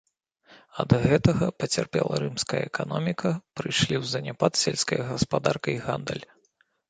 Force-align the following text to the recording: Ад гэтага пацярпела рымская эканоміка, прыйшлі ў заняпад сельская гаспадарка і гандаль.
Ад 0.83 0.93
гэтага 1.03 1.45
пацярпела 1.63 2.15
рымская 2.23 2.61
эканоміка, 2.69 3.29
прыйшлі 3.61 3.95
ў 4.01 4.13
заняпад 4.15 4.51
сельская 4.63 4.99
гаспадарка 5.11 5.69
і 5.77 5.77
гандаль. 5.85 6.25